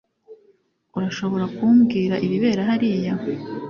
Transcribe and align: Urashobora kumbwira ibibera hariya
Urashobora 0.97 1.45
kumbwira 1.55 2.15
ibibera 2.25 2.61
hariya 2.69 3.13